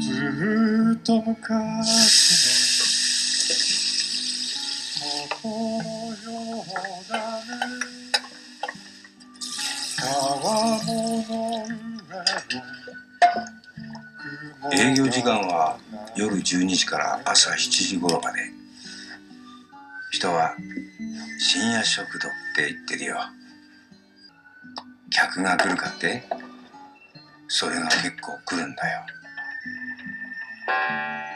[0.00, 1.36] ずっと昔
[4.98, 5.04] の
[5.42, 5.52] 元の
[6.16, 7.52] ようだね
[10.00, 10.96] 川面の
[11.28, 11.36] 上
[14.66, 15.76] を営業時間は
[16.16, 18.50] 夜12時から朝7時頃まで。
[20.10, 20.54] 人は
[21.38, 23.16] 深夜食堂って言ってるよ。
[25.10, 26.22] 客が来るかって？
[27.48, 29.00] それが結構来るんだよ。
[30.72, 31.31] Música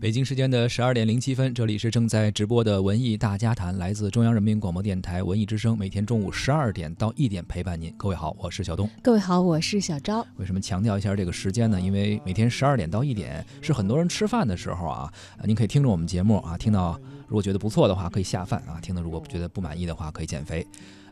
[0.00, 7.92] 北京时间的十二点零七分，这里是正在直播的文艺大家谈，来自中央人民广播电台文艺之声，每天中午十二点到一点陪伴您。
[7.98, 8.88] 各位好，我是小东。
[9.02, 10.26] 各位好，我是小昭。
[10.38, 11.78] 为什么强调一下这个时间呢？
[11.78, 16.98] 因为每天十二点到一点是很多人吃饭的时候啊，呃您可以听着我们节目啊，听到
[17.28, 20.66] 如果觉得不错的话可以下饭啊，听到如果觉得不满意的话可以减肥。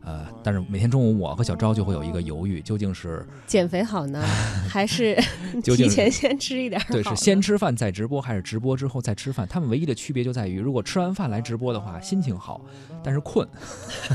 [0.08, 4.22] 呃，但是每天中午我和小昭就会有一个犹豫，究竟是减肥好呢，
[4.66, 5.14] 还 是
[5.62, 6.80] 提前先吃一点？
[6.88, 9.46] 对，是先吃饭再直播，还是直播之后再吃饭？
[9.46, 12.62] 他们唯一的区别就在于，如果吃完饭来直播的话，心情好，
[13.04, 13.46] 但是困；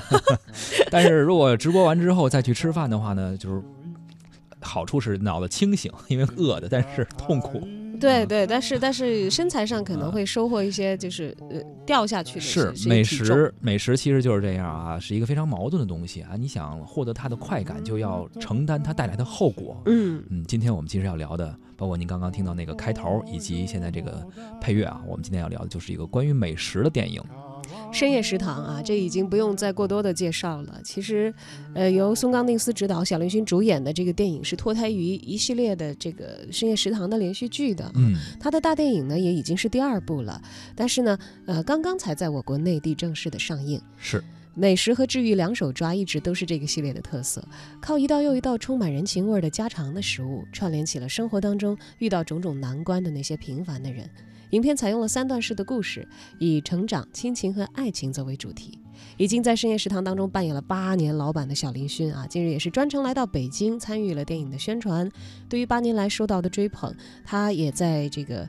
[0.89, 3.61] 但是如果直播完之后再去吃饭的话呢，就是
[4.59, 7.61] 好处是脑子清醒，因为饿的，但是痛苦。
[8.03, 16.31] 对对，但是但是身材上可能会收获一些，就是呃掉下去的是是美食，美食其实就是这样啊，是一个非常矛盾的东西啊。
[16.37, 19.81] 你想获得它的快感，就要承担它带来的后果。
[19.85, 24.21] 嗯，嗯，今天我们其实要聊的，包括您刚刚听到那个开头，以及现在这个
[24.59, 27.23] 配乐啊，我们今天要聊的就是一个关于美食的电影。
[27.94, 30.81] 深夜食堂啊，这已经不用再过多的介绍了。
[30.83, 31.31] 其实，
[31.75, 37.89] 呃，由松冈定司执导、小林薰主演的这个电影是脱胎于一系列的这个深夜食堂的连续剧的。
[37.94, 40.41] 嗯，他的大电影呢也已经是第二部了，
[40.75, 43.80] 但是呢，呃，刚刚才在我国内地正式的上映。
[43.97, 44.23] 是。
[44.55, 47.44] 美食和治愈两手抓一直都是这个系列的特色，
[47.81, 54.07] 靠一道又一道充满人情味儿的家常的食物，串联起了生活当中遇到种种难关的那些平凡的人。
[54.53, 58.78] 影片采用了三段式的故事，以成长、亲情和爱情作为主题。
[59.18, 65.12] 已经在深夜食堂当中扮演了八年老板的小林勋啊，近日也是专程来到北京参与了电影的宣传。
[65.50, 68.47] 对于八年来受到的追捧，他也在这个。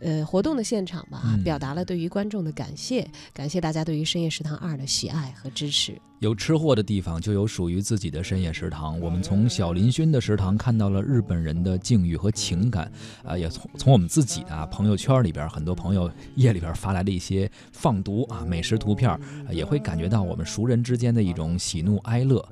[0.00, 6.00] 呃，活动的现场吧，嗯表达了对于观众的感谢，感谢大家对于《深夜食堂二》的喜爱和支持。
[6.20, 8.98] 有吃货的地方就有属于自己的深夜食堂。
[8.98, 12.90] 我们从小林薰的食堂看到了日本人的境遇和情感，
[13.22, 19.08] 啊、也从从我们自己的啊朋友圈里边，很多朋友夜里边发来的一些放毒啊美食图片，
[19.46, 22.44] 呃也会感觉到我们熟人之间的一种喜怒哀乐。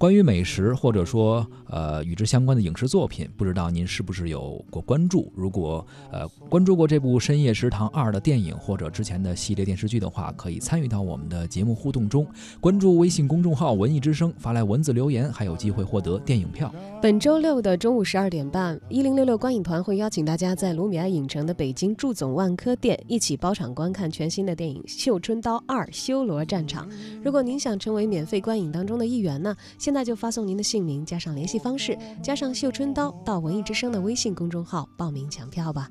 [0.00, 5.30] 关于美食或者说呃与之相关的影视作品，不知道您是不是有过关注？
[5.36, 12.26] 如果呃关注过这部《深夜食堂二》的电影或者之前的系列电视剧的话，可以参与到我们的节目互动中。
[12.62, 16.74] 关注微信公众号“文艺之声”，发来文字留言，还有机会获得电影票。
[17.02, 26.88] 本周六的中午十二点半，一零六六观影团会邀请大家在卢米埃影城的北京祝总万科店一起包场观看全新的电影《绣春刀二：修罗战场》。
[27.22, 29.54] 如果您想成为免费观影当中的一员呢，
[29.93, 35.89] 在就发送您的姓名加上联系方式，加上绣春刀到文艺之声的微信公众号报名抢票吧。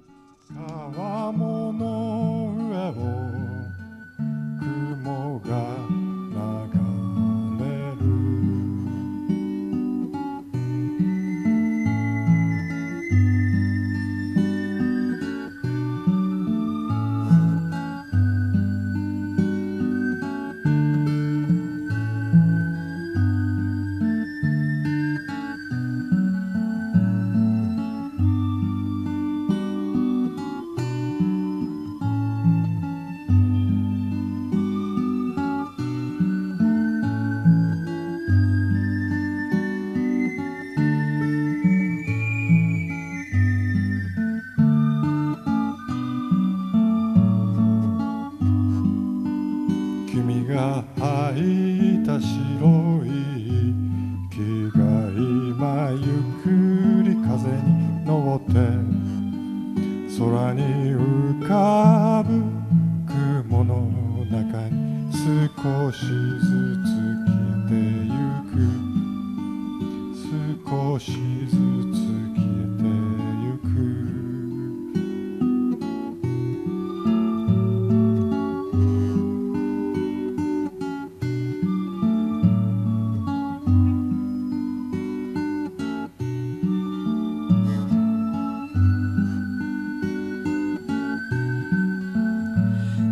[0.49, 2.95] 川面の上を
[4.61, 6.08] 雲が
[50.60, 50.99] 君が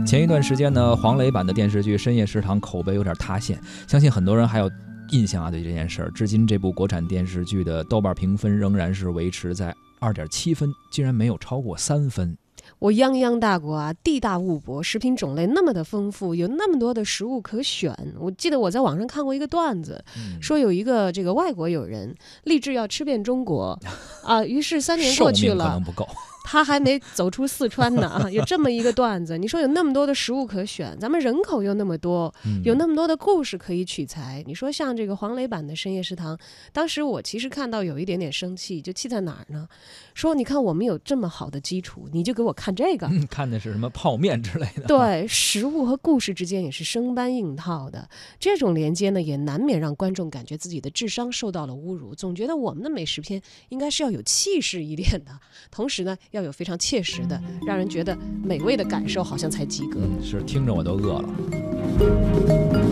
[0.08, 4.72] 前一段时间呢，黄磊版的电视剧《深夜食堂》口碑有点塌陷，相信很多人还有
[5.10, 5.52] 印象啊。
[5.52, 12.38] 对这件事儿，至今这部国产电视剧的豆瓣评分仍然是维持在二点七分，竟然没有超过三分。
[12.80, 17.94] 我泱泱大国啊，地大物博，食品种类那么的丰富，有那么多的食物可选。
[18.18, 20.02] 我记得我在网上看过一个段子，
[20.42, 22.16] 说有一个这个外国友人
[22.46, 23.78] 立志要吃遍中国，
[24.24, 26.08] 啊，于是三年过去了，可能不够。
[26.50, 28.32] 他还没走出四川呢 啊！
[28.32, 32.34] 有这么一个段子，你说有那么多的食物可选，咱们人口又那么多，
[32.64, 34.42] 有那么多的故事可以取材。
[34.48, 36.40] 你说像这个黄磊版的深夜食堂，
[36.72, 39.68] 当时我其实看到有一点点生气，就气在哪儿呢？
[40.14, 44.84] 说你看我们有这么好的基础，你就给我看这个， 嗯看的是什么泡面之类的？
[44.88, 48.08] 对，食物和故事之间也是生搬硬套的，
[48.40, 55.38] 这种连接呢，也难免让观众感觉自己的智商受到了侮辱，总觉得我们的美食片应该是要有气势一点的，
[55.70, 56.16] 同时呢。
[56.37, 60.00] 要要有非常切实的，让人觉得美味的感受，好像才及格。
[60.22, 62.87] 是，听着我都饿了。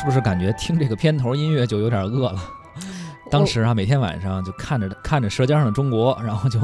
[0.00, 2.40] 是不是感觉听这个片头音乐就有点饿了？
[3.30, 6.58] 当时啊，每天晚上就看着看着《舌尖上的中国》，然后就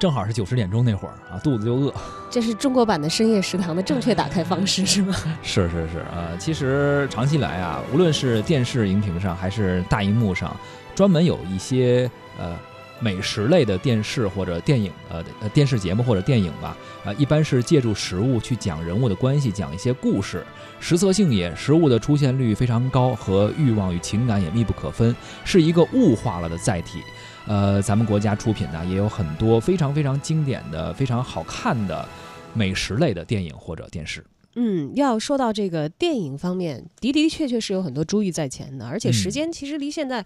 [0.00, 1.94] 正好是九十点钟那会儿啊，肚子就饿。
[2.28, 5.14] 这是中国版的深夜食堂的正确打开方式 是吗？
[5.44, 10.52] 是是是啊，其实长期以来啊，无论是电视荧屏上还是大荧幕上，
[10.92, 12.58] 专门有一些呃。
[13.02, 20.46] 美食类的电视或者电影，呃电视节目或者电影吧，啊，一般是借助食物去讲人物的关系，讲一些故事，
[20.78, 25.14] 食色性也，食物的出现率非常高，和欲望与情感也密不可分，
[25.44, 27.02] 是一个物化了的载体。
[27.48, 32.08] 呃，咱们国家出品呢也有很多非常非常经典的、非常好看的
[32.54, 34.24] 美食类的电影或者电视。
[34.54, 40.24] 嗯，要说到这个电影方面，的的确确是有很多珠玉在前的，而且时间其实离现在。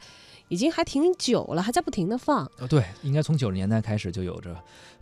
[0.48, 2.48] 已经还挺久了，还在不停的放。
[2.58, 4.56] 呃，对，应该从九十年代开始就有着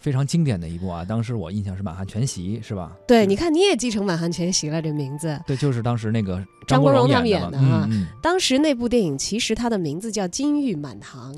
[0.05, 1.03] 非常经典的一部啊。
[1.03, 2.93] 当时我印象是《满汉全席》，是吧？
[3.09, 5.41] 对，你看你也继承《满汉全席》了，这名字。
[5.47, 7.89] 对，就是当时那个张国荣他们演的啊。
[8.21, 11.35] 当时那部电影其实它的名字叫《金玉满堂》。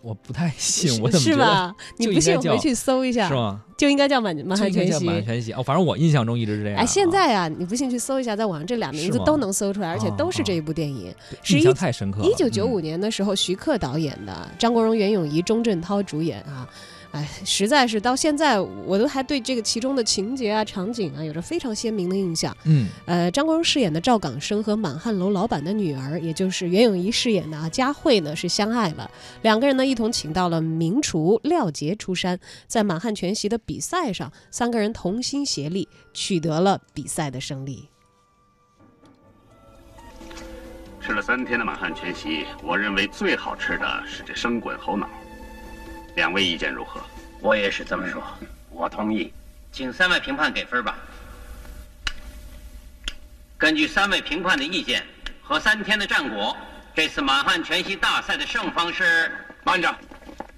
[0.00, 1.74] 我不太信，我怎么是吧？
[1.98, 3.60] 你不信回去搜一下，是吗？
[3.76, 5.04] 就应该叫满满汉全席。
[5.04, 6.78] 满汉全席哦，反正我印象中一直是这样。
[6.78, 11.14] 哎，现在啊，你不信去搜一下，在网上这俩名字都能搜出来，而且都是这一部电影。
[11.50, 12.22] 印象太深刻。
[12.22, 16.66] 一九九五年的时候，徐克导演的，张国荣、袁咏仪、钟镇涛主演啊。
[17.18, 22.56] 哎，实在是到现在，我都还对这个其中的情节啊、场景啊，有着非常鲜明的印象。
[22.64, 29.10] 嗯，呃，张国荣饰演的赵港生和满汉楼老板的女儿，也就是袁咏仪饰演的啊佳慧呢，是相爱了。
[29.42, 32.38] 两个人呢，一同请到了名厨廖杰出山，
[32.68, 37.88] 在满汉全席的比赛上，三个人同心协力，取得了比赛的胜利。
[41.00, 45.08] 吃了三天的满汉全席，我认为最好吃的是这生滚猴脑。
[46.14, 47.00] 两位意见如何？
[47.40, 48.22] 我也是这么说，
[48.70, 49.32] 我同意，
[49.70, 50.98] 请三位评判给分吧。
[53.56, 55.04] 根据三位评判的意见
[55.42, 56.56] 和三天的战果，
[56.94, 59.30] 这次满汉全席大赛的胜方是……
[59.64, 59.94] 慢着，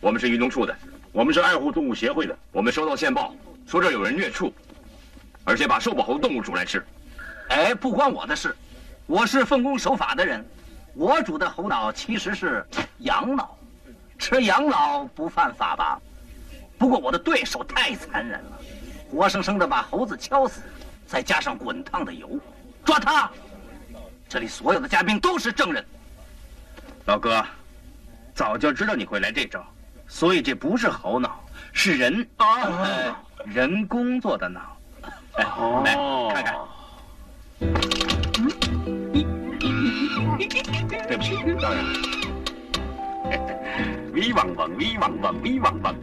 [0.01, 0.77] 我们是运动处的，
[1.13, 3.35] 我们是爱护动物协会的，我们收到线报
[3.67, 4.53] 说这有人虐畜，
[5.45, 6.85] 而且把受保护动物煮来吃。
[7.49, 8.55] 哎，不关我的事，
[9.07, 10.43] 我是奉公守法的人，
[10.95, 12.65] 我煮的猴脑其实是
[12.99, 13.59] 羊脑。
[14.21, 15.99] 吃养老不犯法吧？
[16.79, 18.53] 不过我的对手太残忍了，
[19.11, 20.61] 活生生的把猴子敲死，
[21.07, 22.39] 再加上滚烫的油，
[22.85, 23.31] 抓他！
[24.29, 25.83] 这里所有的嘉宾都是证人。
[27.07, 27.43] 老哥，
[28.35, 29.65] 早就知道你会来这招，
[30.07, 34.77] 所以这不是猴脑，是人啊，人工作的脑。
[35.37, 35.45] 来，
[36.35, 36.55] 看看。
[41.09, 41.85] 对不起，当然。
[44.13, 45.95] 威汪汪，威汪汪，威汪汪。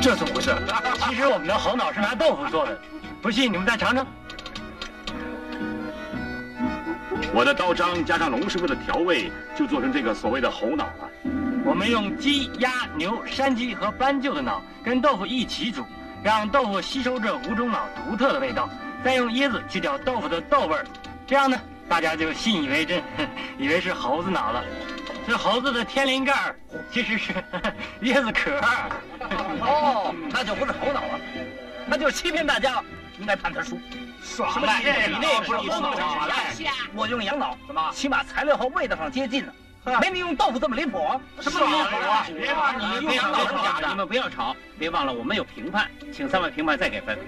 [0.00, 0.54] 这怎么回事？
[1.08, 2.78] 其实我们的猴脑是拿豆腐做的，
[3.20, 4.06] 不信你们再尝尝。
[7.34, 11.10] 我的刀章加上龙师傅的调味，就做成这个所谓的猴脑了。
[11.64, 15.84] 我们用鸡、鸭、牛、山鸡和斑鸠的脑跟豆腐一起煮，
[16.22, 18.70] 让豆腐吸收这五种脑独特的味道，
[19.04, 20.86] 再用椰子去掉豆腐的豆味儿，
[21.26, 21.60] 这样呢？
[21.88, 23.02] 大家就信以为真，
[23.58, 24.62] 以为是猴子脑了。
[25.26, 26.54] 这猴子的天灵盖
[26.90, 27.32] 其实是
[28.02, 28.50] 椰子壳。
[29.60, 31.20] 哦，那就不是猴脑了，
[31.86, 32.84] 那就是欺骗大家了，
[33.18, 33.78] 应该判他输。
[34.22, 36.54] 什么你那不是猴脑耍赖？
[36.94, 37.90] 我用羊脑，怎么？
[37.92, 39.52] 起码材料和味道上接近呢。
[40.02, 40.98] 没你用豆腐这么离谱。
[41.40, 42.26] 什么离谱啊？
[42.78, 43.88] 你用羊脑是假的。
[43.88, 47.18] 你们不要吵，别忘了我们有评判，请三位评判再给分。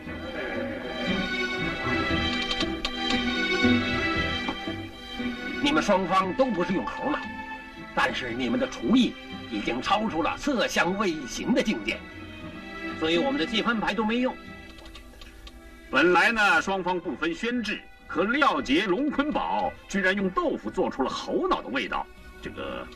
[5.63, 7.19] 你们双方都不是用猴脑，
[7.95, 9.13] 但是你们的厨艺
[9.51, 11.99] 已经超出了色香味形的境界，
[12.99, 14.35] 所以我们的计分牌都没用。
[15.91, 22.07] 本来呢，双方不分轩制，可廖杰、龙坤宝居然用豆腐做出了猴脑的味道，
[22.41, 22.87] 这个，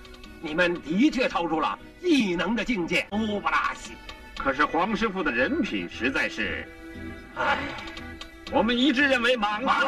[0.40, 3.06] 你们的确超出了异能的境界。
[3.10, 3.92] 乌不拉西，
[4.38, 6.66] 可是黄师傅的人品实在是，
[7.34, 7.58] 唉，
[8.52, 9.80] 我们一致认为马马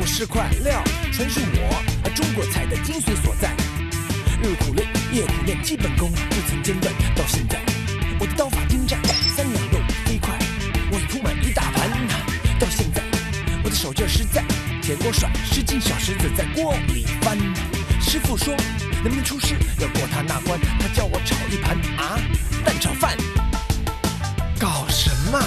[0.00, 3.50] 我是块料，全是我中国菜的精髓所在。
[4.40, 7.58] 日苦练，夜苦练，基本功不曾间断，到现在
[8.20, 8.98] 我的刀法精湛，
[9.36, 10.36] 三两肉飞快，
[10.92, 11.90] 我已铺满一大盘。
[12.58, 13.02] 到现在
[13.64, 14.44] 我的手劲实在，
[14.80, 17.36] 铁锅甩十斤小石子在锅里翻。
[18.00, 18.54] 师傅说。
[19.00, 20.58] 能不能出师要过他那关？
[20.80, 22.18] 他叫我炒一盘啊
[22.64, 23.16] 蛋炒饭，
[24.58, 25.40] 搞什么？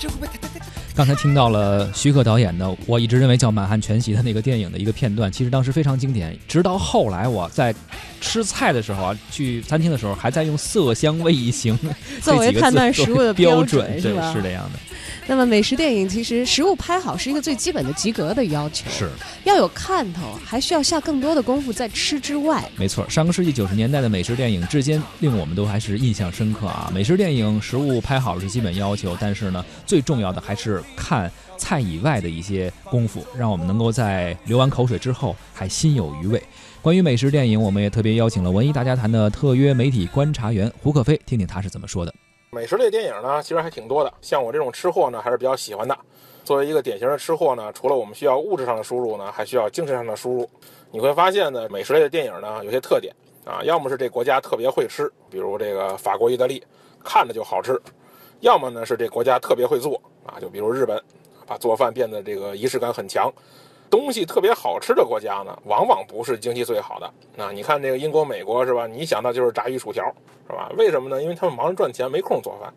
[0.00, 0.53] 这会不会太？
[0.96, 6.38] 刚才听到了徐克导演的，我一直认为叫《满汉全席》的那个电影的一个片段，其实当时非常经典。
[6.46, 7.74] 直到后来我在
[8.20, 11.76] 吃菜的时候啊，去餐厅的时候，还在用色香味形
[12.22, 14.78] 作为判断食物的 标准，对，是是这样的。
[15.26, 19.08] 那么美食电影其实食物拍好是一个最基本的及格的要求，是
[19.44, 22.62] 要有看头，还需要下更多的功夫在吃之外。
[22.76, 26.90] 没错，上个世纪九十年代的美食电影，至今令我们都还是印象深刻啊。
[26.94, 36.42] 美食电影食物拍好是基本要求，但是呢，最重要的还是看菜以外的一些功夫，让我们能够在流完口水之后还心有余味。
[36.82, 42.12] 关于美食电影，我们也特别邀请了文艺大家谈的特约媒体观察员胡可飞，听听他是怎么说的。
[42.50, 44.12] 美食类电影呢，其实还挺多的。
[44.20, 45.96] 像我这种吃货呢，还是比较喜欢的。
[46.44, 50.48] 作为一个典型的吃货呢，除了我们需要物质上的输入呢，还需要精神上的输入。
[50.90, 53.12] 你会发现呢，美食类的电影呢，有些特点
[53.44, 56.62] 啊，要么是这国家特别会吃，比如这个法国、意大利，
[57.02, 57.72] 看着就好吃；
[58.40, 61.00] 要么呢是这国家特别会做啊，就比如日本，
[61.46, 63.32] 把做饭变得这个仪式感很强。
[63.90, 67.08] 东西特别好吃的国家呢，往往不是经济最好的。
[67.36, 68.88] 那你看这个英国、美国是吧？
[68.88, 70.04] 你想到就是炸鱼薯条
[70.48, 70.72] 是吧？
[70.76, 71.22] 为什么呢？
[71.22, 72.72] 因为他们忙着赚钱，没空做饭。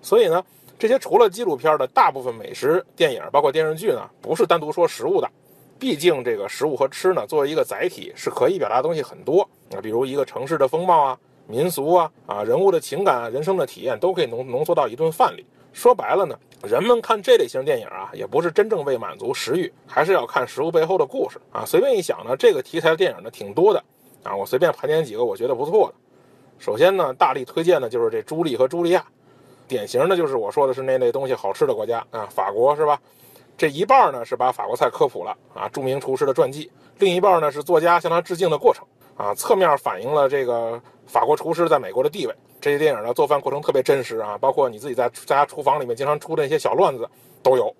[0.00, 0.42] 所以呢，
[0.78, 5.30] 这些除了纪录片的大部分美食电影，包括电视剧呢，不是单独说食物的。
[5.78, 9.80] 毕竟这个食物和吃呢，作为一个载体，是可以表达东西很多啊。
[9.80, 15.46] 比如一个城市的风貌啊、民俗啊、啊人物的情感啊、人生的体验，都可以浓浓缩到一顿饭里。
[15.72, 21.64] 说白了呢，人们看这类型电影啊，也不是真正为满足食欲，还是要看食物背后的故事啊。
[21.64, 23.82] 随便一想呢，这个题材的电影呢挺多的
[24.22, 24.36] 啊。
[24.36, 25.94] 我随便盘点几个我觉得不错的。
[26.58, 29.04] 首先呢，大力推荐的就是这朱莉和茱莉亚，
[29.66, 33.00] 典型的就是我说的是那类东西好吃的国家啊，法国是吧？
[33.56, 38.84] 这一半呢是把法国菜科普了啊，著名厨师的传记；另一半呢是作家向他致敬的过程
[39.16, 42.34] 啊，侧面反映了这个法国厨师在美国的地位。
[42.62, 47.06] 这些电影呢做饭过程特别真实啊，包括你自己在家厨房里面经常出的那些小乱子
[47.42, 47.74] 都有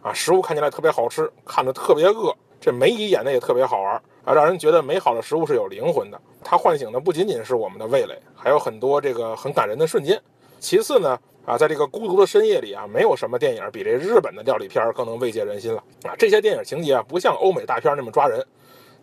[0.00, 6.20] 啊，食物看起来特别好吃，看着特别饿，这梅姨演的也特别好玩啊，让人觉得美好的食物是有灵魂的。
[6.44, 10.20] 它唤醒的不仅仅是我们的味蕾，还有很多这个很感人的瞬间。
[10.60, 11.18] 其次呢。
[11.48, 16.14] 啊，在这个孤独的深夜里啊，没有什么电影比这日本的料理片更能慰藉人心了啊！
[16.18, 18.46] 这些电影情节啊，不像欧美大片那么抓人，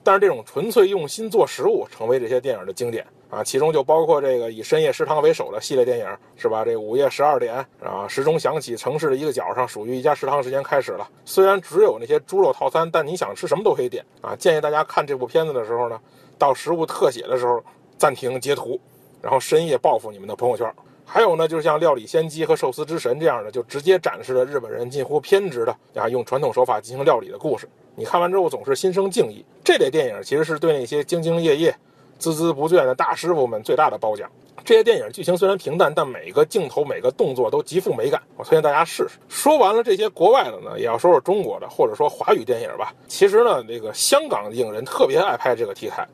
[0.06, 6.64] 但是这种纯粹用心做食物，成为这些电影的经典啊，其中就包括这个以深夜食堂为首的系列电影，是吧？
[6.64, 11.10] 这午夜十二点啊，时钟响起，城市的一个角上，属于一家食堂时间开始了。
[11.26, 14.36] 虽然只有那些猪肉套餐，但你想吃什么都可以点啊。
[14.36, 16.00] 建议大家看这部片子的时候呢，
[16.38, 17.60] 到食物特写的时候
[17.98, 18.80] 暂停截图，
[19.24, 20.72] 然后深夜报复你们的朋友圈。
[21.04, 27.68] 还有呢，就是像《料理仙姬》和《寿司之神》这样的，就直接展示了日本人近乎偏执的啊，用传统手法进行料理的故事。
[27.96, 29.44] 你看完之后总是心生敬意。
[29.64, 31.76] 这类电影其实是对那些兢兢业业、
[32.20, 34.30] 孜孜不倦的大师傅们最大的褒奖。
[34.64, 38.20] 这些电影剧情虽然平淡，但每个镜头、每个动作都极富美感。
[38.36, 39.20] 我推荐大家试试。
[39.30, 42.92] 说完了这些国外的呢，也要说说中国的，或者说华语电影吧。
[43.08, 46.08] 其实呢，这个香港影人特别爱拍这个题材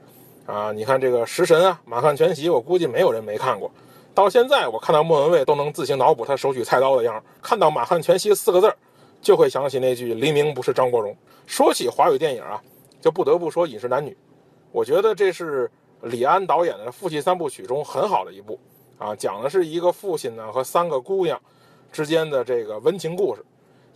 [0.45, 0.71] 啊。
[0.73, 3.71] 你看这个《食神》啊，《满汉全席》，我估计没有人没看过。
[4.13, 7.23] 到现在，我看到莫文蔚都能自行脑补他手举菜刀的样儿。
[7.41, 8.75] 看到“满汉全席”四个字儿，
[9.21, 11.15] 就会想起那句“黎明不是张国荣”。
[11.47, 12.61] 说起华语电影啊，
[12.99, 14.09] 就不得不说《饮食男女》。
[14.71, 15.69] 我觉得这是
[16.01, 18.59] 李安导演的父亲三部曲中很好的一部
[18.97, 21.39] 啊，讲的是一个父亲呢和三个姑娘
[21.91, 23.45] 之间的这个温情故事。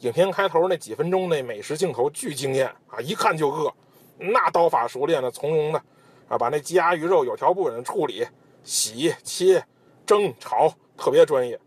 [0.01, 3.73] 影片开头那几分钟那美食镜头巨惊艳啊，一看就饿，
[4.17, 5.81] 那刀法熟练的、从容的
[6.27, 8.25] 啊，把那鸡鸭鱼肉有条不紊的处理、
[8.63, 9.63] 洗、切。
[10.07, 11.59] 蒸炒特别专业，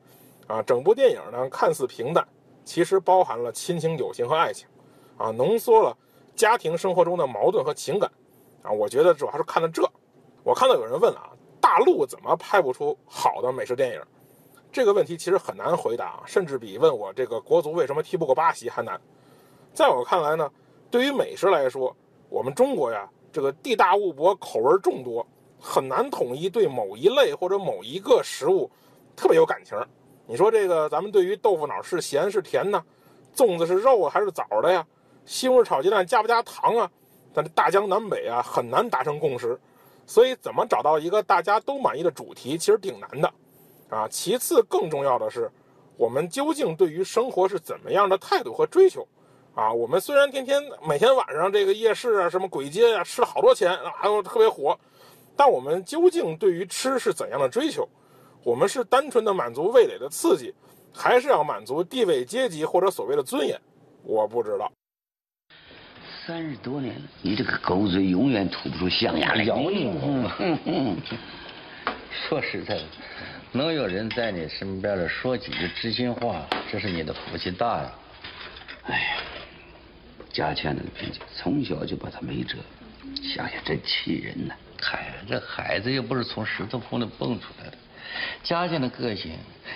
[0.46, 2.24] 啊，整部电影呢看似平淡，
[2.68, 4.68] 其实包含了亲情、友情和爱情，
[5.16, 5.96] 啊，浓缩了
[6.37, 8.12] 家庭生活中的矛盾和情感，
[8.60, 9.90] 啊，我觉得主要是看了这。
[10.44, 11.30] 我看到有人问啊，
[11.62, 14.02] 大陆怎么拍不出好的美食电影？
[14.70, 19.00] 这个问题其实很难回答，甚至比问我这个国足为什么踢不过巴西还难。
[19.72, 20.52] 在我看来呢，
[20.90, 21.96] 对于美食来说，
[22.28, 25.26] 我们中国呀，这个地大物博，口味众多。
[25.58, 28.70] 很难统一对某一类或者某一个食物
[29.16, 29.75] 特别有感情。
[30.30, 32.85] 你说这个，咱们对于豆腐脑是咸是甜呢？
[33.35, 34.87] 粽子是肉啊还是枣的呀？
[35.25, 36.90] 西红柿炒鸡蛋加不加糖啊？
[37.32, 39.58] 但是大江南北啊，很难达成共识。
[40.06, 43.32] 所以，怎么找到一个大家都满意的主题，其实挺难的
[43.88, 44.06] 啊。
[44.06, 45.50] 其次，更重要的是，
[45.97, 49.08] 我们究竟对于生活是怎么样的态度和追求
[49.54, 49.73] 啊？
[49.73, 54.79] 我们虽然天天每天晚上这个夜市啊、什么鬼街啊，吃了好多钱啊，特别火。
[55.35, 57.88] 但我们究竟对于吃是怎样的追求？
[58.42, 60.55] 我们是单纯的满足味蕾的刺激，
[60.94, 63.61] 还是要满足地位阶级或者所谓的尊严？
[64.03, 64.70] 我不知道。
[66.27, 69.44] 三十多年了，你这个狗嘴永远吐不出象牙来。
[69.44, 69.90] 咬你！
[72.11, 72.85] 说实在的，
[73.53, 77.92] 能有人在你身边的说几句知心话，这是你的福气大呀。
[78.85, 79.16] 哎呀，
[80.33, 82.59] 家倩那个脾气，从小就把他没辙，
[83.35, 84.55] 想想真气人呐。
[84.81, 87.77] 嗨，这孩子又不是从石头缝里蹦出来的，
[88.42, 89.33] 家境的个性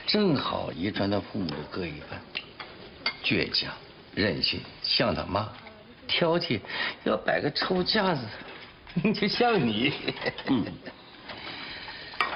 [0.06, 2.20] 正好遗传到父母的各一半，
[3.24, 3.72] 倔强、
[4.14, 5.48] 任性，像他妈；
[6.06, 6.60] 挑剔，
[7.04, 8.22] 要摆个臭架子，
[9.14, 9.92] 就像你。
[10.46, 10.64] 嗯，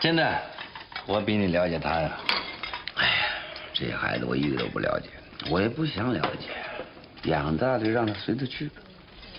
[0.01, 0.43] 真的，
[1.07, 2.19] 我比你了解他呀。
[2.95, 3.13] 哎呀，
[3.73, 5.09] 这孩子我一个都不了解，
[5.51, 8.81] 我也不想了解，养大就让他随他去吧，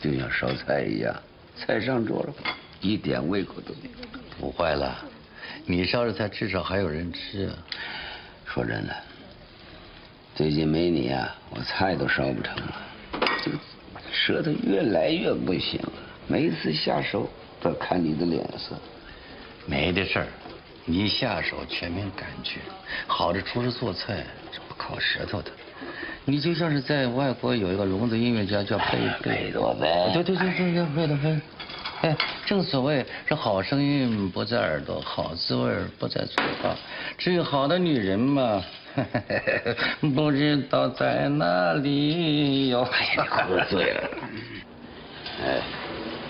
[0.02, 1.16] 就像烧菜一样，
[1.56, 2.34] 菜上桌了。
[2.80, 5.04] 一点胃口都没有，不坏了，
[5.70, 7.54] 你烧的菜至少还有人吃啊。
[8.46, 8.96] 说真的，
[10.34, 12.74] 最近没你啊，我菜都烧不成了，
[13.44, 13.58] 这个
[14.12, 15.92] 舌头越来越不行了。
[16.26, 17.30] 每次下手
[17.62, 18.78] 都看你的脸色。
[19.66, 20.28] 没的事儿，
[20.86, 22.62] 你下手全凭感觉。
[23.06, 25.52] 好的厨师做菜是不靠舌头的。
[26.24, 29.82] 你就像是在外国有一个聋子音乐家叫贝贝多芬。
[30.14, 31.42] 对对对对对，贝多芬。
[32.02, 36.76] 哎，正所谓是好声音不在耳朵，好滋味不在嘴巴，
[37.18, 38.62] 至于好的女人嘛，
[40.16, 42.88] 不知道在哪里哟。
[42.92, 44.10] 哎呀，喝醉了。
[45.44, 45.60] 哎，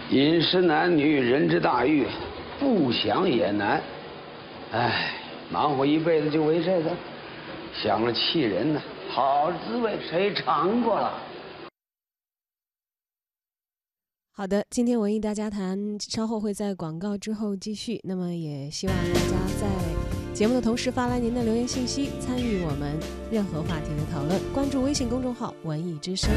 [0.10, 2.06] 饮食男女，人之大欲，
[2.60, 3.82] 不想也难。
[4.72, 5.12] 哎，
[5.50, 6.90] 忙活一辈子就为这个，
[7.74, 8.82] 想了气人呢。
[9.10, 11.12] 好滋味谁尝过了？
[14.40, 18.00] 好的，今天文艺大家谈稍后会在广告之后继续。
[18.04, 19.68] 那么也希望大家在
[20.32, 22.96] 节目的同时发来您的留言信息，参与我们
[23.32, 24.40] 任何话题的讨论。
[24.54, 26.30] 关注微信公众号“文艺之声”。